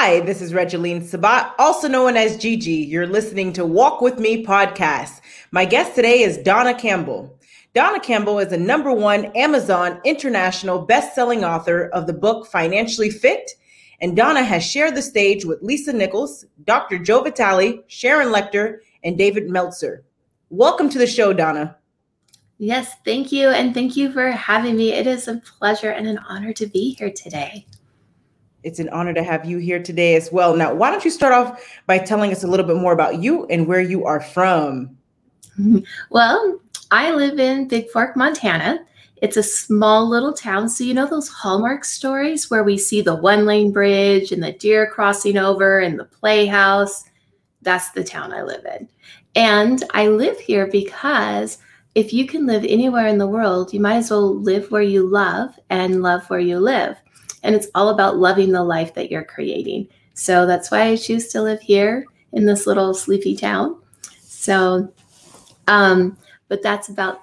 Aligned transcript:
Hi, 0.00 0.20
this 0.20 0.40
is 0.40 0.52
Regeline 0.52 1.04
Sabat, 1.04 1.56
also 1.58 1.88
known 1.88 2.16
as 2.16 2.36
Gigi. 2.36 2.70
You're 2.70 3.04
listening 3.04 3.52
to 3.54 3.66
Walk 3.66 4.00
With 4.00 4.20
Me 4.20 4.46
podcast. 4.46 5.20
My 5.50 5.64
guest 5.64 5.96
today 5.96 6.20
is 6.20 6.38
Donna 6.38 6.72
Campbell. 6.72 7.36
Donna 7.74 7.98
Campbell 7.98 8.38
is 8.38 8.52
a 8.52 8.56
number 8.56 8.92
one 8.92 9.24
Amazon 9.34 10.00
international 10.04 10.82
best-selling 10.82 11.42
author 11.44 11.88
of 11.88 12.06
the 12.06 12.12
book 12.12 12.46
Financially 12.46 13.10
Fit, 13.10 13.50
and 14.00 14.16
Donna 14.16 14.44
has 14.44 14.64
shared 14.64 14.94
the 14.94 15.02
stage 15.02 15.44
with 15.44 15.62
Lisa 15.62 15.92
Nichols, 15.92 16.44
Dr. 16.62 17.00
Joe 17.00 17.22
Vitale, 17.24 17.82
Sharon 17.88 18.28
Lechter, 18.28 18.76
and 19.02 19.18
David 19.18 19.50
Meltzer. 19.50 20.04
Welcome 20.48 20.88
to 20.90 20.98
the 20.98 21.08
show, 21.08 21.32
Donna. 21.32 21.76
Yes, 22.58 22.94
thank 23.04 23.32
you. 23.32 23.48
And 23.48 23.74
thank 23.74 23.96
you 23.96 24.12
for 24.12 24.30
having 24.30 24.76
me. 24.76 24.92
It 24.92 25.08
is 25.08 25.26
a 25.26 25.42
pleasure 25.58 25.90
and 25.90 26.06
an 26.06 26.18
honor 26.18 26.52
to 26.52 26.68
be 26.68 26.94
here 26.94 27.10
today. 27.10 27.66
It's 28.64 28.80
an 28.80 28.88
honor 28.90 29.14
to 29.14 29.22
have 29.22 29.44
you 29.44 29.58
here 29.58 29.82
today 29.82 30.16
as 30.16 30.32
well. 30.32 30.56
Now, 30.56 30.74
why 30.74 30.90
don't 30.90 31.04
you 31.04 31.10
start 31.10 31.32
off 31.32 31.62
by 31.86 31.98
telling 31.98 32.32
us 32.32 32.42
a 32.42 32.48
little 32.48 32.66
bit 32.66 32.76
more 32.76 32.92
about 32.92 33.22
you 33.22 33.46
and 33.46 33.66
where 33.66 33.80
you 33.80 34.04
are 34.04 34.20
from? 34.20 34.96
Well, 36.10 36.60
I 36.92 37.10
live 37.10 37.40
in 37.40 37.66
Big 37.66 37.90
Fork, 37.90 38.16
Montana. 38.16 38.86
It's 39.20 39.36
a 39.36 39.42
small 39.42 40.08
little 40.08 40.32
town. 40.32 40.68
So, 40.68 40.84
you 40.84 40.94
know 40.94 41.06
those 41.06 41.28
Hallmark 41.28 41.84
stories 41.84 42.48
where 42.48 42.62
we 42.62 42.78
see 42.78 43.02
the 43.02 43.16
one 43.16 43.44
lane 43.44 43.72
bridge 43.72 44.30
and 44.30 44.42
the 44.42 44.52
deer 44.52 44.88
crossing 44.88 45.36
over 45.36 45.80
and 45.80 45.98
the 45.98 46.04
playhouse? 46.04 47.04
That's 47.62 47.90
the 47.90 48.04
town 48.04 48.32
I 48.32 48.42
live 48.42 48.64
in. 48.64 48.88
And 49.34 49.82
I 49.92 50.06
live 50.08 50.38
here 50.38 50.68
because 50.68 51.58
if 51.94 52.12
you 52.12 52.26
can 52.26 52.46
live 52.46 52.64
anywhere 52.64 53.08
in 53.08 53.18
the 53.18 53.26
world, 53.26 53.74
you 53.74 53.80
might 53.80 53.96
as 53.96 54.10
well 54.10 54.36
live 54.36 54.70
where 54.70 54.82
you 54.82 55.06
love 55.06 55.58
and 55.68 56.02
love 56.02 56.28
where 56.30 56.40
you 56.40 56.58
live. 56.58 56.96
And 57.42 57.54
it's 57.54 57.68
all 57.74 57.88
about 57.90 58.18
loving 58.18 58.52
the 58.52 58.64
life 58.64 58.94
that 58.94 59.10
you're 59.10 59.24
creating. 59.24 59.88
So 60.14 60.46
that's 60.46 60.70
why 60.70 60.82
I 60.82 60.96
choose 60.96 61.28
to 61.28 61.42
live 61.42 61.60
here 61.60 62.04
in 62.32 62.44
this 62.44 62.66
little 62.66 62.94
sleepy 62.94 63.36
town. 63.36 63.80
So, 64.20 64.92
um, 65.66 66.16
but 66.48 66.62
that's 66.62 66.88
about 66.88 67.22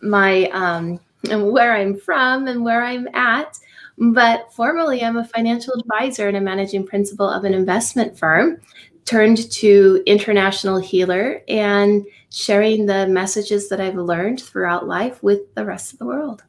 my 0.00 0.44
um, 0.50 1.00
and 1.28 1.50
where 1.50 1.74
I'm 1.74 1.98
from 1.98 2.46
and 2.46 2.64
where 2.64 2.84
I'm 2.84 3.08
at. 3.14 3.58
But 3.98 4.52
formally, 4.52 5.02
I'm 5.02 5.18
a 5.18 5.24
financial 5.24 5.74
advisor 5.74 6.28
and 6.28 6.36
a 6.36 6.40
managing 6.40 6.86
principal 6.86 7.28
of 7.28 7.44
an 7.44 7.52
investment 7.52 8.18
firm 8.18 8.60
turned 9.04 9.50
to 9.50 10.02
international 10.06 10.78
healer 10.78 11.42
and 11.48 12.06
sharing 12.30 12.86
the 12.86 13.06
messages 13.08 13.68
that 13.68 13.80
I've 13.80 13.96
learned 13.96 14.40
throughout 14.40 14.86
life 14.86 15.22
with 15.22 15.54
the 15.54 15.64
rest 15.64 15.92
of 15.92 15.98
the 15.98 16.06
world. 16.06 16.44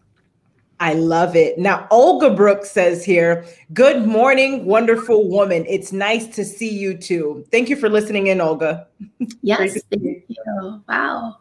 I 0.82 0.94
love 0.94 1.36
it. 1.36 1.60
Now, 1.60 1.88
Olga 1.92 2.32
Brooks 2.32 2.72
says 2.72 3.06
here, 3.06 3.46
Good 3.72 4.08
morning, 4.08 4.66
wonderful 4.66 5.30
woman. 5.30 5.64
It's 5.70 5.94
nice 5.94 6.26
to 6.36 6.44
see 6.44 6.76
you 6.76 6.98
too. 6.98 7.46
Thank 7.52 7.70
you 7.70 7.76
for 7.76 7.88
listening 7.88 8.28
in, 8.28 8.42
Olga. 8.42 8.88
Yes, 9.44 9.80
thank 9.92 10.24
you. 10.28 10.84
Wow. 10.90 11.38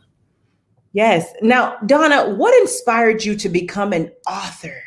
Yes. 0.93 1.33
Now, 1.41 1.79
Donna, 1.87 2.35
what 2.35 2.55
inspired 2.61 3.25
you 3.25 3.35
to 3.37 3.49
become 3.49 3.93
an 3.95 4.13
author? 4.27 4.83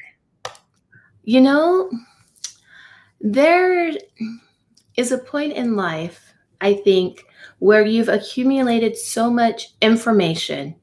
You 1.24 1.42
know, 1.42 1.90
there 3.22 3.92
is 4.98 5.12
a 5.12 5.18
point 5.18 5.54
in 5.54 5.76
life, 5.76 6.34
I 6.62 6.76
think, 6.76 7.24
where 7.60 7.86
you've 7.86 8.10
accumulated 8.10 8.98
so 8.98 9.32
much 9.32 9.74
information 9.82 10.76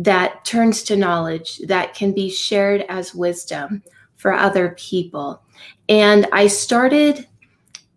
that 0.00 0.46
turns 0.46 0.82
to 0.82 0.96
knowledge 0.96 1.58
that 1.66 1.94
can 1.94 2.12
be 2.12 2.30
shared 2.30 2.86
as 2.88 3.14
wisdom 3.14 3.82
for 4.16 4.32
other 4.32 4.70
people. 4.78 5.42
And 5.90 6.26
I 6.32 6.46
started 6.46 7.26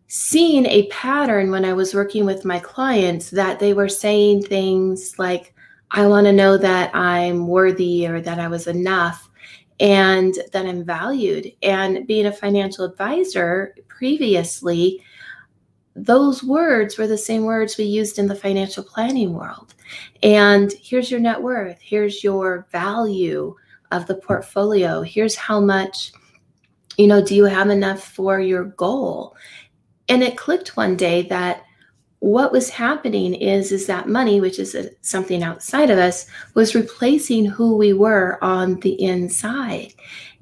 seeing 0.08 0.66
a 0.66 0.88
pattern 0.88 1.50
when 1.50 1.64
I 1.64 1.72
was 1.72 1.94
working 1.94 2.26
with 2.26 2.44
my 2.44 2.60
clients 2.60 3.30
that 3.30 3.60
they 3.60 3.74
were 3.74 3.88
saying 3.88 4.44
things 4.44 5.18
like, 5.18 5.54
I 5.92 6.06
want 6.06 6.28
to 6.28 6.34
know 6.34 6.58
that 6.58 6.94
I'm 6.94 7.48
worthy 7.48 8.06
or 8.06 8.20
that 8.20 8.38
I 8.38 8.50
was 8.50 8.68
enough 8.68 9.30
and 9.80 10.36
that 10.52 10.66
I'm 10.66 10.84
valued. 10.84 11.54
And 11.62 12.06
being 12.06 12.26
a 12.26 12.34
financial 12.34 12.84
advisor 12.84 13.76
previously, 13.88 15.02
those 15.96 16.44
words 16.44 16.98
were 16.98 17.08
the 17.08 17.18
same 17.18 17.44
words 17.44 17.78
we 17.78 17.86
used 17.86 18.20
in 18.20 18.28
the 18.28 18.36
financial 18.36 18.84
planning 18.84 19.34
world. 19.34 19.73
And 20.22 20.74
here's 20.82 21.12
your 21.12 21.20
net 21.20 21.42
worth, 21.42 21.80
here's 21.82 22.24
your 22.24 22.68
value 22.72 23.56
of 23.92 24.08
the 24.08 24.16
portfolio, 24.16 25.02
here's 25.02 25.36
how 25.36 25.60
much, 25.60 26.12
you 26.98 27.08
know, 27.08 27.24
do 27.24 27.36
you 27.36 27.46
have 27.46 27.70
enough 27.70 28.04
for 28.04 28.40
your 28.40 28.66
goal? 28.66 29.36
And 30.10 30.24
it 30.24 30.38
clicked 30.38 30.76
one 30.76 30.98
day 30.98 31.24
that 31.24 31.64
what 32.24 32.54
was 32.54 32.70
happening 32.70 33.34
is 33.34 33.74
is 33.74 33.86
that 33.86 34.08
money 34.08 34.40
which 34.40 34.58
is 34.58 34.76
a, 34.76 34.90
something 35.02 35.44
outside 35.44 35.90
of 35.90 35.98
us 35.98 36.26
was 36.54 36.74
replacing 36.74 37.46
who 37.46 37.76
we 37.76 37.92
were 37.92 38.42
on 38.42 38.80
the 38.80 39.02
inside 39.02 39.94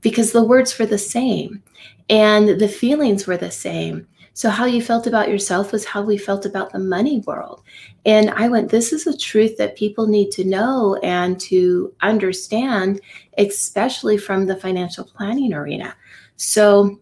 because 0.01 0.31
the 0.31 0.43
words 0.43 0.77
were 0.77 0.85
the 0.85 0.99
same 0.99 1.63
and 2.07 2.59
the 2.59 2.67
feelings 2.67 3.25
were 3.25 3.35
the 3.37 3.49
same 3.49 4.07
so, 4.33 4.49
how 4.49 4.65
you 4.65 4.81
felt 4.81 5.07
about 5.07 5.29
yourself 5.29 5.71
was 5.71 5.83
how 5.83 6.01
we 6.01 6.17
felt 6.17 6.45
about 6.45 6.71
the 6.71 6.79
money 6.79 7.21
world. 7.27 7.63
And 8.05 8.29
I 8.31 8.47
went, 8.47 8.69
this 8.69 8.93
is 8.93 9.05
a 9.05 9.17
truth 9.17 9.57
that 9.57 9.75
people 9.75 10.07
need 10.07 10.31
to 10.31 10.45
know 10.45 10.95
and 11.03 11.39
to 11.41 11.93
understand, 12.01 13.01
especially 13.37 14.17
from 14.17 14.45
the 14.45 14.55
financial 14.55 15.03
planning 15.03 15.53
arena. 15.53 15.95
So, 16.37 16.99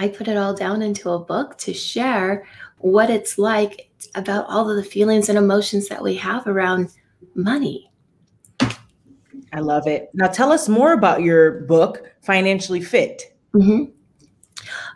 I 0.00 0.08
put 0.08 0.26
it 0.26 0.36
all 0.36 0.54
down 0.54 0.82
into 0.82 1.10
a 1.10 1.18
book 1.18 1.56
to 1.58 1.72
share 1.72 2.44
what 2.78 3.08
it's 3.08 3.38
like 3.38 3.88
about 4.16 4.46
all 4.48 4.68
of 4.68 4.76
the 4.76 4.82
feelings 4.82 5.28
and 5.28 5.38
emotions 5.38 5.86
that 5.88 6.02
we 6.02 6.16
have 6.16 6.46
around 6.48 6.90
money. 7.36 7.88
I 9.52 9.60
love 9.60 9.86
it. 9.86 10.10
Now, 10.12 10.26
tell 10.26 10.50
us 10.50 10.68
more 10.68 10.92
about 10.92 11.22
your 11.22 11.60
book, 11.62 12.10
Financially 12.22 12.80
Fit. 12.80 13.36
Mm-hmm. 13.54 13.92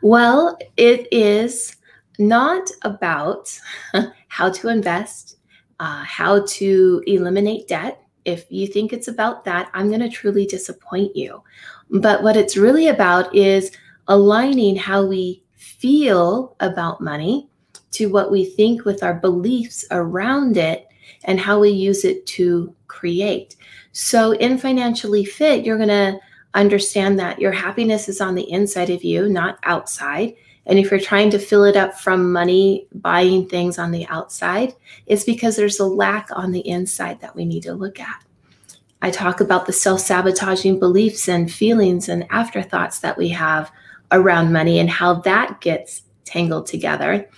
Well, 0.03 0.59
it 0.77 1.09
is 1.12 1.77
not 2.19 2.71
about 2.82 3.59
how 4.28 4.50
to 4.50 4.69
invest, 4.69 5.38
uh, 5.81 6.04
how 6.04 6.44
to 6.47 7.03
eliminate 7.06 7.69
debt. 7.69 8.00
If 8.25 8.47
you 8.50 8.66
think 8.66 8.93
it's 8.93 9.09
about 9.09 9.44
that, 9.44 9.71
I'm 9.72 9.88
going 9.88 10.00
to 10.00 10.09
truly 10.09 10.47
disappoint 10.47 11.15
you. 11.15 11.43
But 11.91 12.22
what 12.22 12.37
it's 12.37 12.56
really 12.56 12.88
about 12.88 13.34
is 13.34 13.71
aligning 14.09 14.76
how 14.76 15.06
we 15.06 15.43
feel 15.55 16.56
about 16.60 17.00
money 17.00 17.49
to 17.93 18.06
what 18.06 18.31
we 18.31 18.44
think 18.44 18.84
with 18.84 19.03
our 19.03 19.15
beliefs 19.15 19.84
around 19.91 20.56
it 20.56 20.87
and 21.25 21.38
how 21.38 21.60
we 21.60 21.71
use 21.71 22.05
it 22.05 22.26
to 22.26 22.75
create. 22.88 23.56
So, 23.93 24.32
in 24.32 24.59
Financially 24.59 25.25
Fit, 25.25 25.65
you're 25.65 25.78
going 25.78 25.88
to 25.88 26.19
understand 26.54 27.18
that 27.18 27.38
your 27.38 27.52
happiness 27.52 28.08
is 28.08 28.20
on 28.20 28.34
the 28.34 28.50
inside 28.50 28.90
of 28.90 29.04
you, 29.04 29.28
not 29.28 29.58
outside. 29.64 30.34
And 30.66 30.78
if 30.78 30.90
you're 30.90 30.98
trying 30.98 31.30
to 31.30 31.38
fill 31.38 31.64
it 31.64 31.76
up 31.76 31.98
from 31.98 32.32
money, 32.32 32.88
buying 32.94 33.48
things 33.48 33.78
on 33.78 33.92
the 33.92 34.06
outside, 34.08 34.74
it's 35.06 35.24
because 35.24 35.54
there's 35.56 35.78
a 35.78 35.86
lack 35.86 36.28
on 36.32 36.50
the 36.50 36.66
inside 36.66 37.20
that 37.20 37.36
we 37.36 37.44
need 37.44 37.62
to 37.64 37.74
look 37.74 38.00
at. 38.00 38.24
I 39.02 39.10
talk 39.10 39.40
about 39.40 39.66
the 39.66 39.72
self 39.72 40.00
sabotaging 40.00 40.80
beliefs 40.80 41.28
and 41.28 41.52
feelings 41.52 42.08
and 42.08 42.26
afterthoughts 42.30 43.00
that 43.00 43.16
we 43.16 43.28
have 43.28 43.70
around 44.10 44.52
money 44.52 44.78
and 44.78 44.90
how 44.90 45.14
that 45.20 45.60
gets 45.60 46.02
tangled 46.24 46.66
together. 46.66 47.28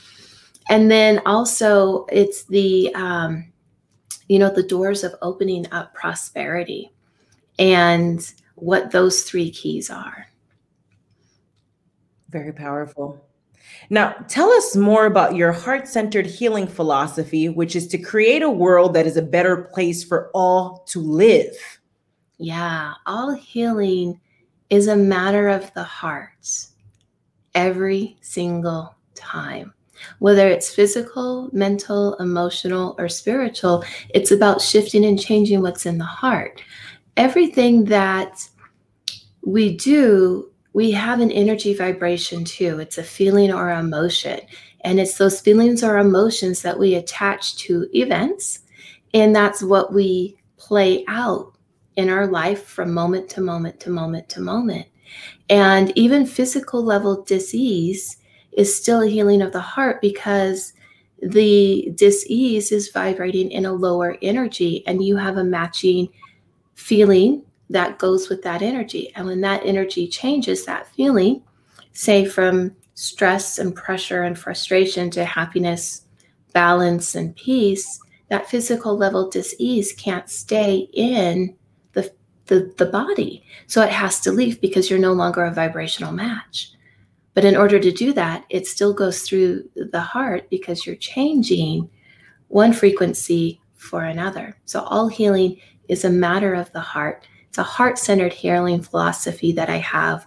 And 0.71 0.91
then 0.91 1.21
also, 1.27 2.07
it's 2.11 2.45
the, 2.45 2.95
um, 2.95 3.53
you 4.29 4.39
know, 4.39 4.51
the 4.51 4.63
doors 4.63 5.03
of 5.03 5.15
opening 5.23 5.67
up 5.73 5.95
prosperity. 5.95 6.93
And 7.59 8.31
what 8.63 8.91
those 8.91 9.23
three 9.23 9.51
keys 9.51 9.91
are. 9.91 10.27
Very 12.31 12.53
powerful. 12.53 13.25
Now, 13.91 14.13
tell 14.29 14.51
us 14.51 14.77
more 14.77 15.07
about 15.07 15.37
your 15.37 15.53
heart 15.53 15.89
centered 15.89 16.27
healing 16.27 16.67
philosophy, 16.67 17.49
which 17.49 17.75
is 17.75 17.87
to 17.89 17.99
create 17.99 18.43
a 18.43 18.51
world 18.51 18.95
that 18.95 19.07
is 19.07 19.17
a 19.17 19.23
better 19.23 19.57
place 19.57 20.05
for 20.05 20.31
all 20.35 20.85
to 20.89 21.01
live. 21.01 21.57
Yeah, 22.39 22.95
all 23.07 23.35
healing 23.35 24.21
is 24.71 24.89
a 24.89 24.97
matter 24.97 25.49
of 25.49 25.73
the 25.75 25.83
heart 25.83 26.69
every 27.55 28.17
single 28.21 28.95
time. 29.15 29.73
Whether 30.21 30.49
it's 30.49 30.73
physical, 30.73 31.49
mental, 31.53 32.15
emotional, 32.15 32.95
or 32.99 33.09
spiritual, 33.09 33.85
it's 34.11 34.31
about 34.31 34.61
shifting 34.61 35.05
and 35.05 35.21
changing 35.21 35.61
what's 35.61 35.87
in 35.87 35.99
the 35.99 36.05
heart 36.05 36.63
everything 37.19 37.85
that 37.87 38.49
we 39.43 39.77
do, 39.77 40.51
we 40.73 40.93
have 40.93 41.21
an 41.21 41.33
energy 41.33 41.75
vibration 41.75 42.45
too. 42.45 42.79
It's 42.79 42.97
a 42.97 43.03
feeling 43.03 43.53
or 43.53 43.71
emotion. 43.71 44.41
And 44.83 45.01
it's 45.01 45.19
those 45.19 45.41
feelings 45.41 45.83
or 45.83 45.99
emotions 45.99 46.63
that 46.63 46.79
we 46.79 46.95
attach 46.95 47.57
to 47.59 47.89
events. 47.93 48.61
And 49.13 49.35
that's 49.35 49.63
what 49.63 49.93
we 49.93 50.39
play 50.57 51.05
out 51.09 51.53
in 51.97 52.09
our 52.09 52.29
life 52.29 52.65
from 52.65 52.95
moment 52.95 53.29
to 53.31 53.41
moment 53.41 53.81
to 53.81 53.91
moment 53.91 54.29
to 54.31 54.41
moment. 54.41 54.87
And 55.51 55.97
even 55.99 56.25
physical 56.25 56.85
level 56.85 57.25
disease 57.25 58.19
is 58.53 58.75
still 58.75 59.03
a 59.03 59.09
healing 59.09 59.43
of 59.43 59.53
the 59.53 59.61
heart 59.61 60.01
because 60.01 60.73
the 61.21 61.91
dis-ease 61.97 62.71
is 62.71 62.91
vibrating 62.91 63.51
in 63.51 63.67
a 63.67 63.73
lower 63.73 64.17
energy 64.23 64.85
and 64.87 65.03
you 65.03 65.17
have 65.17 65.39
a 65.39 65.45
matching 65.45 66.09
feeling 66.79 67.43
that 67.69 67.99
goes 67.99 68.29
with 68.29 68.41
that 68.43 68.63
energy. 68.63 69.13
And 69.17 69.27
when 69.27 69.41
that 69.41 69.63
energy 69.65 70.07
changes 70.07 70.65
that 70.65 70.87
feeling 70.95 71.43
say 71.93 72.25
from 72.25 72.75
stress 72.95 73.59
and 73.59 73.75
pressure 73.75 74.23
and 74.23 74.39
frustration 74.39 75.11
to 75.11 75.25
happiness 75.25 76.03
balance 76.53 77.17
and 77.17 77.35
peace 77.35 78.01
that 78.31 78.49
physical 78.49 78.97
level 78.97 79.29
dis-ease 79.29 79.93
can't 79.93 80.31
stay 80.31 80.89
in 80.93 81.55
the, 81.93 82.13
the, 82.47 82.73
the 82.77 82.87
body. 82.87 83.43
So 83.67 83.83
it 83.83 83.91
has 83.91 84.21
to 84.21 84.33
leave 84.33 84.61
because 84.61 84.89
you're 84.89 84.99
no 84.99 85.15
longer 85.15 85.45
a 85.45 85.53
vibrational 85.53 86.13
match. 86.13 86.73
But 87.35 87.45
in 87.45 87.57
order 87.57 87.81
to 87.81 87.91
do 87.91 88.13
that, 88.13 88.45
it 88.51 88.67
still 88.67 88.93
goes 88.93 89.23
through 89.23 89.69
the 89.75 90.01
heart 90.01 90.49
because 90.51 90.87
you're 90.87 90.97
changing 90.97 91.89
one 92.49 92.73
frequency 92.73 93.61
for 93.75 94.05
another. 94.05 94.57
So 94.67 94.83
all 94.83 95.09
healing 95.09 95.59
is 95.89 96.05
a 96.05 96.11
matter 96.11 96.55
of 96.55 96.71
the 96.73 96.81
heart. 96.81 97.27
It's 97.49 97.59
a 97.59 97.63
heart 97.63 97.99
centered 97.99 98.33
healing 98.33 98.83
philosophy 98.83 99.53
that 99.53 99.71
I 99.71 99.79
have. 99.79 100.27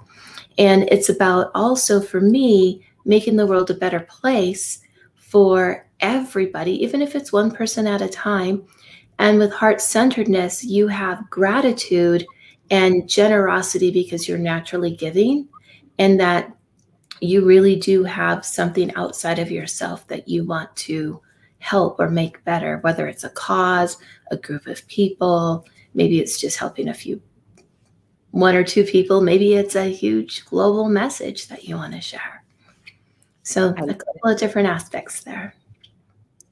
And 0.58 0.84
it's 0.92 1.10
about 1.10 1.52
also 1.56 2.02
for 2.02 2.20
me 2.20 2.86
making 3.06 3.36
the 3.36 3.48
world 3.48 3.70
a 3.70 3.76
better 3.76 4.02
place 4.02 4.82
for 5.16 5.88
everybody, 6.02 6.84
even 6.84 7.02
if 7.02 7.16
it's 7.16 7.32
one 7.32 7.52
person 7.52 7.88
at 7.88 8.02
a 8.02 8.10
time. 8.10 8.64
And 9.20 9.38
with 9.38 9.54
heart 9.54 9.82
centeredness, 9.82 10.64
you 10.64 10.88
have 10.88 11.30
gratitude 11.30 12.26
and 12.70 13.08
generosity 13.08 13.92
because 13.92 14.28
you're 14.28 14.38
naturally 14.38 14.96
giving, 14.96 15.48
and 16.00 16.20
that 16.20 16.52
you 17.20 17.46
really 17.46 17.76
do 17.76 18.04
have 18.04 18.46
something 18.46 18.94
outside 18.96 19.38
of 19.38 19.52
yourself 19.52 20.08
that 20.08 20.28
you 20.28 20.44
want 20.44 20.76
to 20.76 21.22
help 21.62 22.00
or 22.00 22.10
make 22.10 22.44
better, 22.44 22.80
whether 22.80 23.08
it's 23.08 23.24
a 23.24 23.30
cause, 23.30 23.98
a 24.32 24.38
group 24.38 24.66
of 24.68 24.86
people, 24.88 25.66
maybe 25.94 26.20
it's 26.20 26.40
just 26.40 26.58
helping 26.58 26.90
a 26.90 26.94
few, 26.94 27.22
one 28.32 28.56
or 28.56 28.64
two 28.64 28.84
people, 28.84 29.22
maybe 29.22 29.54
it's 29.54 29.76
a 29.76 29.86
huge 29.92 30.44
global 30.46 30.90
message 30.90 31.48
that 31.48 31.66
you 31.66 31.76
want 31.76 31.94
to 31.94 32.02
share. 32.02 32.44
So, 33.44 33.70
a 33.70 33.94
couple 33.94 34.32
of 34.32 34.40
different 34.40 34.68
aspects 34.68 35.24
there. 35.24 35.56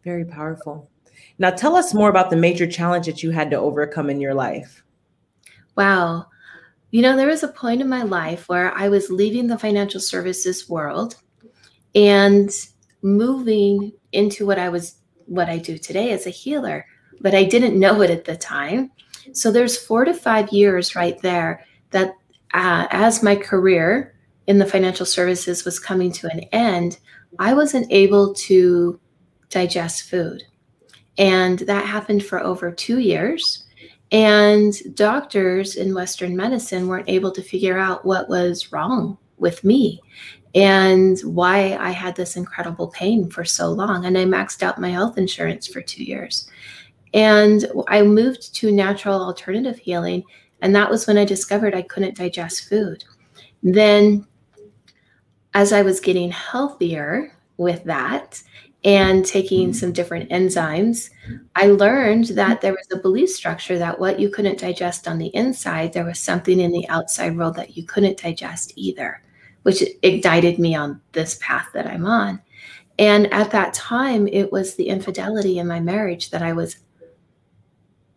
Very 0.04 0.26
powerful. 0.26 0.90
Now, 1.38 1.50
tell 1.52 1.76
us 1.76 1.94
more 1.94 2.10
about 2.10 2.30
the 2.30 2.36
major 2.36 2.68
challenge 2.68 3.06
that 3.06 3.24
you 3.24 3.32
had 3.32 3.50
to 3.52 3.58
overcome 3.58 4.10
in 4.10 4.20
your 4.20 4.34
life. 4.34 4.84
Wow. 5.76 6.28
You 6.92 7.02
know, 7.02 7.16
there 7.16 7.28
was 7.28 7.44
a 7.44 7.48
point 7.48 7.82
in 7.82 7.90
my 7.90 8.04
life 8.04 8.50
where 8.50 8.74
I 8.74 8.90
was 8.90 9.10
leaving 9.10 9.48
the 9.48 9.58
financial 9.58 10.02
services 10.02 10.68
world 10.68 11.16
and 11.96 12.50
moving 13.02 13.94
into 14.12 14.46
what 14.46 14.60
I 14.60 14.70
was 14.70 14.99
what 15.30 15.50
I 15.50 15.58
do 15.58 15.78
today 15.78 16.12
as 16.12 16.26
a 16.26 16.32
healer, 16.32 16.86
but 17.22 17.36
I 17.36 17.44
didn't 17.44 17.80
know 17.80 18.02
it 18.02 18.10
at 18.10 18.26
the 18.26 18.36
time. 18.36 18.92
So 19.34 19.52
there's 19.52 19.78
4 19.78 20.06
to 20.06 20.14
5 20.14 20.50
years 20.50 20.96
right 20.96 21.20
there 21.22 21.66
that 21.92 22.14
uh, 22.54 22.88
as 22.90 23.24
my 23.24 23.36
career 23.36 24.16
in 24.48 24.58
the 24.58 24.66
financial 24.66 25.06
services 25.06 25.66
was 25.66 25.80
coming 25.80 26.12
to 26.14 26.28
an 26.28 26.42
end, 26.52 26.98
I 27.38 27.54
wasn't 27.54 27.92
able 27.92 28.34
to 28.34 29.00
digest 29.50 30.10
food. 30.10 30.44
And 31.18 31.60
that 31.60 31.86
happened 31.86 32.26
for 32.26 32.40
over 32.40 32.72
2 32.72 33.00
years. 33.00 33.66
And 34.12 34.74
doctors 34.96 35.76
in 35.76 35.94
Western 35.94 36.36
medicine 36.36 36.88
weren't 36.88 37.10
able 37.10 37.32
to 37.32 37.44
figure 37.44 37.78
out 37.78 38.06
what 38.06 38.28
was 38.28 38.72
wrong 38.72 39.18
with 39.38 39.64
me 39.64 40.02
and 40.56 41.20
why 41.22 41.78
I 41.80 41.92
had 41.92 42.16
this 42.16 42.36
incredible 42.36 42.88
pain 42.88 43.30
for 43.30 43.46
so 43.46 43.70
long. 43.70 44.06
And 44.06 44.18
I 44.18 44.26
maxed 44.26 44.64
out 44.64 44.82
my 44.82 44.90
health 44.90 45.18
insurance 45.18 45.68
for 45.68 45.82
two 45.82 46.04
years. 46.04 46.50
And 47.14 47.66
I 47.88 48.02
moved 48.04 48.54
to 48.56 48.72
natural 48.72 49.22
alternative 49.22 49.78
healing. 49.78 50.24
And 50.62 50.76
that 50.76 50.90
was 50.90 51.08
when 51.08 51.18
I 51.18 51.26
discovered 51.26 51.76
I 51.76 51.84
couldn't 51.84 52.18
digest 52.18 52.68
food. 52.68 53.04
Then, 53.62 54.26
as 55.54 55.74
I 55.74 55.82
was 55.82 56.00
getting 56.00 56.32
healthier 56.32 57.34
with 57.58 57.84
that 57.86 58.42
and 58.84 59.26
taking 59.26 59.70
mm-hmm. 59.70 59.74
some 59.74 59.92
different 59.92 60.30
enzymes, 60.30 61.10
I 61.56 61.68
learned 61.68 62.28
that 62.28 62.62
there 62.62 62.74
was 62.74 62.88
a 62.92 63.02
belief 63.02 63.30
structure 63.30 63.78
that 63.78 64.00
what 64.00 64.20
you 64.20 64.30
couldn't 64.30 64.60
digest 64.60 65.08
on 65.08 65.18
the 65.18 65.34
inside, 65.36 65.94
there 65.94 66.06
was 66.06 66.20
something 66.20 66.60
in 66.60 66.72
the 66.72 66.88
outside 66.90 67.36
world 67.36 67.56
that 67.56 67.76
you 67.76 67.84
couldn't 67.84 68.20
digest 68.20 68.74
either, 68.76 69.22
which 69.64 69.84
ignited 70.04 70.60
me 70.60 70.76
on 70.76 71.02
this 71.12 71.38
path 71.42 71.68
that 71.74 71.88
I'm 71.88 72.06
on. 72.06 72.42
And 72.98 73.32
at 73.34 73.52
that 73.52 73.74
time, 73.74 74.28
it 74.28 74.52
was 74.52 74.76
the 74.76 74.90
infidelity 74.90 75.60
in 75.60 75.68
my 75.68 75.80
marriage 75.80 76.32
that 76.32 76.42
I 76.42 76.54
was 76.54 76.78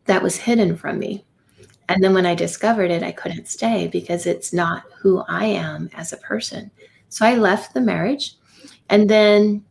that 0.06 0.23
was 0.23 0.37
hidden 0.37 0.77
from 0.77 0.99
me. 0.99 1.25
And 1.89 2.03
then 2.03 2.15
when 2.15 2.27
I 2.27 2.35
discovered 2.35 2.91
it, 2.91 3.03
I 3.03 3.12
couldn't 3.12 3.49
stay 3.49 3.87
because 3.89 4.27
it's 4.27 4.53
not 4.53 4.85
who 5.00 5.23
I 5.29 5.44
am 5.44 5.91
as 5.94 6.12
a 6.12 6.17
person. 6.17 6.71
So 7.09 7.25
I 7.25 7.35
left 7.35 7.75
the 7.75 7.81
marriage. 7.81 8.37
And 8.89 9.09
then 9.09 9.65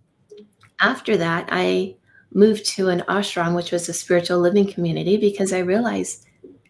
after 0.80 1.18
that, 1.18 1.50
I 1.52 1.96
moved 2.34 2.66
to 2.76 2.90
an 2.90 3.02
ashram, 3.10 3.56
which 3.56 3.72
was 3.72 3.90
a 3.90 3.94
spiritual 3.94 4.40
living 4.40 4.72
community, 4.72 5.18
because 5.18 5.52
I 5.52 5.60
realized 5.60 6.26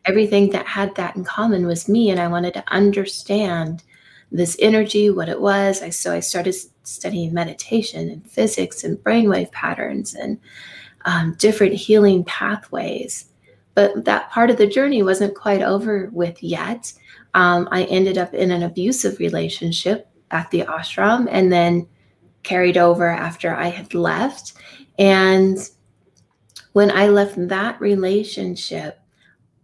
everything 0.05 0.49
that 0.49 0.65
had 0.65 0.95
that 0.95 1.15
in 1.15 1.23
common 1.23 1.67
was 1.67 1.87
me. 1.87 2.09
And 2.09 2.19
I 2.19 2.27
wanted 2.27 2.53
to 2.55 2.63
understand 2.73 3.83
this 4.31 4.55
energy, 4.59 5.09
what 5.09 5.29
it 5.29 5.41
was. 5.41 5.81
I 5.81 5.89
so 5.89 6.13
I 6.13 6.19
started 6.19 6.55
studying 6.83 7.33
meditation 7.33 8.09
and 8.09 8.29
physics 8.29 8.83
and 8.83 8.97
brainwave 8.97 9.51
patterns 9.51 10.13
and 10.15 10.39
um, 11.05 11.35
different 11.37 11.73
healing 11.73 12.23
pathways. 12.23 13.25
But 13.73 14.05
that 14.05 14.29
part 14.31 14.49
of 14.49 14.57
the 14.57 14.67
journey 14.67 15.03
wasn't 15.03 15.35
quite 15.35 15.61
over 15.61 16.09
with 16.11 16.41
yet. 16.43 16.91
Um, 17.33 17.67
I 17.71 17.83
ended 17.85 18.17
up 18.17 18.33
in 18.33 18.51
an 18.51 18.63
abusive 18.63 19.19
relationship 19.19 20.07
at 20.31 20.49
the 20.51 20.61
ashram, 20.61 21.27
and 21.29 21.51
then 21.51 21.87
carried 22.43 22.77
over 22.77 23.07
after 23.07 23.53
I 23.53 23.67
had 23.67 23.93
left. 23.93 24.53
And 24.97 25.57
when 26.73 26.89
I 26.91 27.07
left 27.07 27.35
that 27.49 27.79
relationship, 27.79 28.99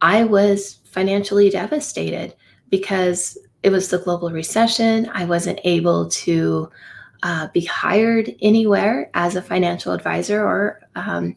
I 0.02 0.26
was 0.26 0.80
financially 0.86 1.50
devastated 1.50 2.36
because 2.70 3.38
it 3.68 3.72
was 3.72 3.90
the 3.90 3.98
global 3.98 4.32
recession. 4.32 5.12
I 5.14 5.26
wasn't 5.26 5.60
able 5.66 6.08
to 6.08 6.70
uh, 7.22 7.50
be 7.54 7.66
hired 7.66 8.34
anywhere 8.42 9.10
as 9.14 9.36
a 9.36 9.42
financial 9.42 9.92
advisor 9.92 10.42
or 10.42 10.80
um, 10.96 11.36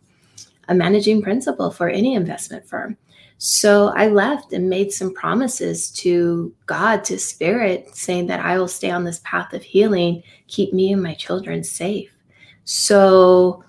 a 0.69 0.75
managing 0.77 1.23
principal 1.23 1.73
for 1.73 1.89
any 1.89 2.15
investment 2.15 2.65
firm. 2.69 2.97
So 3.39 3.89
I 3.97 4.07
left 4.07 4.53
and 4.53 4.71
made 4.71 4.93
some 4.93 5.13
promises 5.13 5.91
to 6.03 6.55
God, 6.67 7.03
to 7.07 7.19
Spirit, 7.19 7.97
saying 7.97 8.29
that 8.29 8.39
I 8.39 8.59
will 8.59 8.69
stay 8.69 8.93
on 8.93 9.03
this 9.03 9.21
path 9.25 9.53
of 9.53 9.65
healing, 9.65 10.23
keep 10.47 10.73
me 10.73 10.93
and 10.93 11.03
my 11.03 11.15
children 11.15 11.65
safe. 11.65 12.17
So 12.63 13.65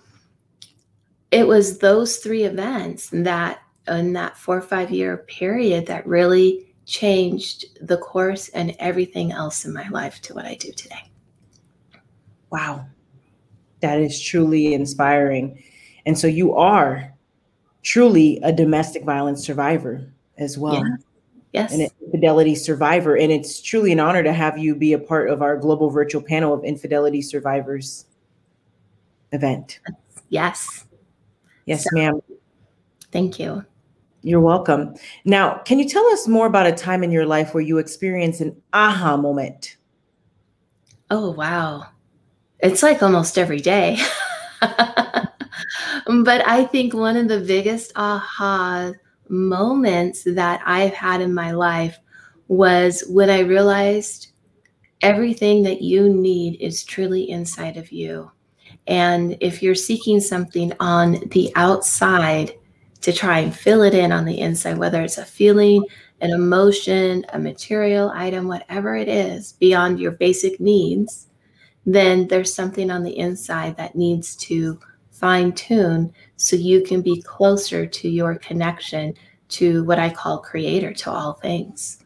it 1.31 1.47
was 1.47 1.79
those 1.79 2.17
three 2.17 2.43
events 2.43 3.09
that 3.12 3.62
in 3.88 4.13
that 4.13 4.38
four 4.38 4.57
or 4.57 4.62
five 4.62 4.91
year 4.91 5.17
period 5.17 5.88
that 5.88 6.05
really 6.05 6.70
changed 6.85 7.65
the 7.81 7.97
course 7.97 8.50
and 8.50 8.75
everything 8.79 9.31
else 9.31 9.65
in 9.65 9.73
my 9.73 9.88
life 9.89 10.21
to 10.21 10.33
what 10.33 10.45
I 10.45 10.55
do 10.55 10.71
today. 10.71 11.09
Wow. 12.51 12.85
That 13.79 14.00
is 14.00 14.21
truly 14.21 14.73
inspiring. 14.73 15.63
And 16.05 16.17
so 16.17 16.27
you 16.27 16.53
are 16.55 17.13
truly 17.83 18.39
a 18.43 18.51
domestic 18.51 19.03
violence 19.03 19.43
survivor 19.43 20.11
as 20.38 20.57
well. 20.57 20.75
Yeah. 20.75 20.95
Yes. 21.53 21.73
An 21.73 21.88
infidelity 22.05 22.55
survivor. 22.55 23.17
And 23.17 23.31
it's 23.31 23.61
truly 23.61 23.91
an 23.91 24.00
honor 24.00 24.23
to 24.23 24.31
have 24.31 24.57
you 24.57 24.75
be 24.75 24.93
a 24.93 25.00
part 25.00 25.29
of 25.29 25.41
our 25.41 25.57
global 25.57 25.89
virtual 25.89 26.21
panel 26.21 26.53
of 26.53 26.63
infidelity 26.63 27.21
survivors 27.21 28.05
event. 29.31 29.79
Yes. 30.29 30.85
Yes, 31.65 31.83
so, 31.83 31.89
ma'am. 31.93 32.21
Thank 33.11 33.39
you. 33.39 33.65
You're 34.23 34.41
welcome. 34.41 34.93
Now, 35.25 35.57
can 35.59 35.79
you 35.79 35.89
tell 35.89 36.05
us 36.07 36.27
more 36.27 36.45
about 36.45 36.67
a 36.67 36.71
time 36.71 37.03
in 37.03 37.11
your 37.11 37.25
life 37.25 37.53
where 37.53 37.63
you 37.63 37.79
experienced 37.79 38.41
an 38.41 38.55
aha 38.71 39.17
moment? 39.17 39.77
Oh, 41.09 41.31
wow. 41.31 41.87
It's 42.59 42.83
like 42.83 43.01
almost 43.01 43.39
every 43.39 43.59
day. 43.59 43.97
but 44.61 46.47
I 46.47 46.65
think 46.71 46.93
one 46.93 47.17
of 47.17 47.27
the 47.27 47.39
biggest 47.39 47.91
aha 47.95 48.91
moments 49.27 50.23
that 50.23 50.61
I've 50.65 50.93
had 50.93 51.21
in 51.21 51.33
my 51.33 51.51
life 51.51 51.97
was 52.47 53.03
when 53.09 53.29
I 53.29 53.39
realized 53.39 54.33
everything 55.01 55.63
that 55.63 55.81
you 55.81 56.09
need 56.09 56.61
is 56.61 56.83
truly 56.83 57.29
inside 57.29 57.77
of 57.77 57.91
you. 57.91 58.31
And 58.87 59.37
if 59.41 59.63
you're 59.63 59.73
seeking 59.73 60.19
something 60.19 60.73
on 60.79 61.23
the 61.29 61.51
outside 61.55 62.53
to 63.01 63.12
try 63.12 63.39
and 63.39 63.55
fill 63.55 63.81
it 63.81 63.93
in 63.93 64.12
on 64.12 64.25
the 64.25 64.39
inside, 64.39 64.77
whether 64.77 65.01
it's 65.01 65.17
a 65.17 65.25
feeling, 65.25 65.84
an 66.22 66.31
emotion, 66.31 67.25
a 67.34 67.39
material 67.39 68.12
item, 68.13 68.48
whatever 68.48 68.96
it 68.96 69.08
is, 69.08 69.53
beyond 69.53 70.00
your 70.00 70.12
basic 70.12 70.60
needs, 70.60 71.27
then 71.86 72.27
there's 72.27 72.53
something 72.53 72.91
on 72.91 73.03
the 73.03 73.17
inside 73.17 73.75
that 73.77 73.96
needs 73.96 74.36
to 74.36 74.79
fine 75.10 75.51
tune 75.51 76.13
so 76.36 76.55
you 76.55 76.81
can 76.81 77.01
be 77.01 77.22
closer 77.22 77.86
to 77.86 78.10
your 78.10 78.36
connection 78.36 79.13
to 79.50 79.84
what 79.84 80.00
I 80.00 80.10
call 80.10 80.39
creator 80.39 80.93
to 80.93 81.12
all 81.12 81.34
things. 81.34 82.03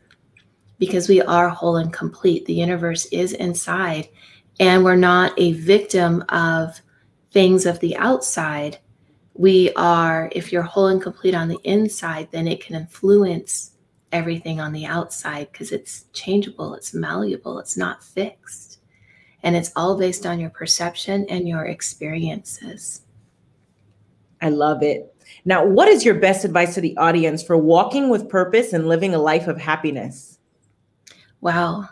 Because 0.80 1.08
we 1.08 1.22
are 1.22 1.50
whole 1.50 1.78
and 1.78 1.94
complete. 1.94 2.46
The 2.46 2.54
universe 2.54 3.06
is 3.08 3.34
inside, 3.34 4.10
and 4.60 4.84
we're 4.84 4.96
not 4.96 5.34
a 5.38 5.54
victim 5.54 6.24
of 6.30 6.82
things 7.32 7.66
of 7.66 7.80
the 7.80 7.96
outside. 7.98 8.80
We 9.36 9.72
are, 9.76 10.30
if 10.34 10.52
you're 10.52 10.64
whole 10.64 10.88
and 10.88 11.02
complete 11.02 11.36
on 11.36 11.50
the 11.50 11.60
inside, 11.64 12.30
then 12.32 12.48
it 12.48 12.64
can 12.64 12.76
influence 12.76 13.72
everything 14.12 14.62
on 14.62 14.72
the 14.72 14.86
outside 14.86 15.52
because 15.52 15.74
it's 15.74 16.06
changeable, 16.14 16.74
it's 16.74 16.94
malleable, 16.94 17.60
it's 17.60 17.76
not 17.76 18.02
fixed. 18.02 18.80
And 19.44 19.56
it's 19.56 19.72
all 19.76 19.98
based 19.98 20.26
on 20.26 20.40
your 20.40 20.50
perception 20.50 21.26
and 21.30 21.48
your 21.48 21.66
experiences. 21.66 23.02
I 24.42 24.50
love 24.50 24.82
it. 24.84 25.14
Now, 25.44 25.66
what 25.66 25.88
is 25.88 26.06
your 26.06 26.16
best 26.16 26.46
advice 26.46 26.76
to 26.76 26.82
the 26.82 26.96
audience 26.98 27.44
for 27.44 27.58
walking 27.58 28.10
with 28.10 28.30
purpose 28.30 28.74
and 28.74 28.88
living 28.88 29.14
a 29.14 29.20
life 29.20 29.48
of 29.48 29.58
happiness? 29.60 30.40
Wow. 31.42 31.90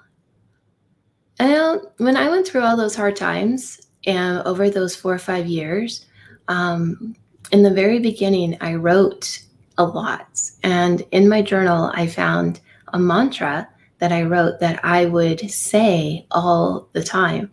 And 1.39 1.81
when 1.97 2.15
I 2.15 2.29
went 2.29 2.47
through 2.47 2.61
all 2.61 2.77
those 2.77 2.95
hard 2.95 3.15
times 3.15 3.81
and 4.05 4.39
over 4.47 4.69
those 4.69 4.95
four 4.95 5.13
or 5.13 5.19
five 5.19 5.45
years, 5.45 6.05
um, 6.47 7.15
in 7.53 7.61
the 7.61 7.69
very 7.69 7.99
beginning, 7.99 8.57
I 8.61 8.73
wrote 8.73 9.39
a 9.77 9.85
lot. 9.85 10.41
And 10.63 11.05
in 11.11 11.29
my 11.29 11.43
journal, 11.43 11.91
I 11.93 12.07
found 12.07 12.59
a 12.93 12.99
mantra 12.99 13.69
that 13.99 14.11
I 14.11 14.23
wrote 14.23 14.59
that 14.59 14.83
I 14.83 15.05
would 15.05 15.51
say 15.51 16.25
all 16.31 16.89
the 16.93 17.03
time. 17.03 17.51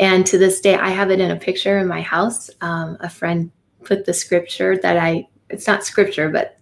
And 0.00 0.24
to 0.26 0.38
this 0.38 0.60
day, 0.62 0.74
I 0.74 0.88
have 0.88 1.10
it 1.10 1.20
in 1.20 1.30
a 1.30 1.36
picture 1.36 1.78
in 1.78 1.86
my 1.86 2.00
house. 2.00 2.48
Um, 2.62 2.96
a 3.00 3.10
friend 3.10 3.52
put 3.84 4.06
the 4.06 4.14
scripture 4.14 4.78
that 4.78 4.96
I, 4.96 5.28
it's 5.50 5.66
not 5.66 5.84
scripture, 5.84 6.30
but 6.30 6.58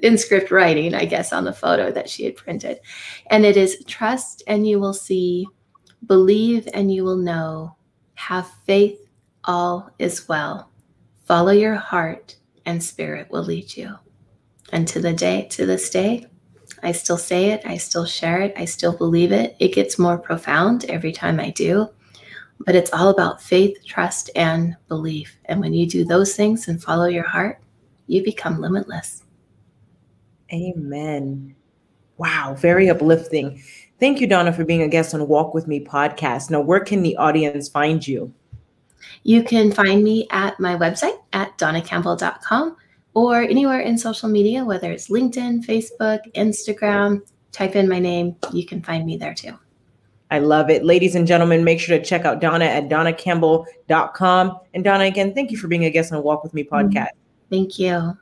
in 0.00 0.16
script 0.16 0.52
writing, 0.52 0.94
I 0.94 1.06
guess, 1.06 1.32
on 1.32 1.42
the 1.42 1.52
photo 1.52 1.90
that 1.90 2.08
she 2.08 2.24
had 2.24 2.36
printed. 2.36 2.78
And 3.26 3.44
it 3.44 3.56
is 3.56 3.84
trust 3.88 4.44
and 4.46 4.68
you 4.68 4.78
will 4.78 4.94
see, 4.94 5.48
believe 6.06 6.68
and 6.74 6.94
you 6.94 7.02
will 7.02 7.16
know, 7.16 7.74
have 8.14 8.48
faith, 8.66 9.00
all 9.44 9.90
is 9.98 10.28
well. 10.28 10.69
Follow 11.30 11.52
your 11.52 11.76
heart 11.76 12.34
and 12.66 12.82
spirit 12.82 13.30
will 13.30 13.44
lead 13.44 13.76
you. 13.76 13.94
And 14.72 14.88
to 14.88 14.98
the 14.98 15.12
day, 15.12 15.46
to 15.52 15.64
this 15.64 15.88
day, 15.88 16.26
I 16.82 16.90
still 16.90 17.16
say 17.16 17.50
it, 17.50 17.62
I 17.64 17.76
still 17.76 18.04
share 18.04 18.40
it, 18.40 18.52
I 18.56 18.64
still 18.64 18.96
believe 18.96 19.30
it. 19.30 19.54
It 19.60 19.72
gets 19.72 19.96
more 19.96 20.18
profound 20.18 20.86
every 20.86 21.12
time 21.12 21.38
I 21.38 21.50
do. 21.50 21.88
But 22.66 22.74
it's 22.74 22.92
all 22.92 23.10
about 23.10 23.40
faith, 23.40 23.78
trust, 23.86 24.30
and 24.34 24.76
belief. 24.88 25.36
And 25.44 25.60
when 25.60 25.72
you 25.72 25.86
do 25.86 26.04
those 26.04 26.34
things 26.34 26.66
and 26.66 26.82
follow 26.82 27.06
your 27.06 27.28
heart, 27.28 27.60
you 28.08 28.24
become 28.24 28.60
limitless. 28.60 29.22
Amen. 30.52 31.54
Wow, 32.16 32.56
very 32.58 32.90
uplifting. 32.90 33.62
Thank 34.00 34.20
you, 34.20 34.26
Donna, 34.26 34.52
for 34.52 34.64
being 34.64 34.82
a 34.82 34.88
guest 34.88 35.14
on 35.14 35.28
Walk 35.28 35.54
With 35.54 35.68
Me 35.68 35.78
podcast. 35.78 36.50
Now, 36.50 36.60
where 36.60 36.80
can 36.80 37.04
the 37.04 37.16
audience 37.18 37.68
find 37.68 38.04
you? 38.04 38.34
You 39.22 39.42
can 39.42 39.72
find 39.72 40.02
me 40.02 40.26
at 40.30 40.58
my 40.60 40.76
website 40.76 41.18
at 41.32 41.56
donnacampbell.com 41.58 42.76
or 43.14 43.42
anywhere 43.42 43.80
in 43.80 43.98
social 43.98 44.28
media, 44.28 44.64
whether 44.64 44.90
it's 44.92 45.08
LinkedIn, 45.08 45.64
Facebook, 45.64 46.20
Instagram. 46.34 47.22
Type 47.52 47.74
in 47.74 47.88
my 47.88 47.98
name, 47.98 48.36
you 48.52 48.64
can 48.64 48.82
find 48.82 49.04
me 49.04 49.16
there 49.16 49.34
too. 49.34 49.58
I 50.30 50.38
love 50.38 50.70
it. 50.70 50.84
Ladies 50.84 51.16
and 51.16 51.26
gentlemen, 51.26 51.64
make 51.64 51.80
sure 51.80 51.98
to 51.98 52.04
check 52.04 52.24
out 52.24 52.40
Donna 52.40 52.66
at 52.66 52.88
donnacampbell.com. 52.88 54.60
And 54.74 54.84
Donna, 54.84 55.04
again, 55.04 55.34
thank 55.34 55.50
you 55.50 55.58
for 55.58 55.66
being 55.66 55.84
a 55.84 55.90
guest 55.90 56.12
on 56.12 56.22
Walk 56.22 56.44
With 56.44 56.54
Me 56.54 56.62
mm-hmm. 56.62 56.88
podcast. 56.88 57.08
Thank 57.50 57.78
you. 57.78 58.16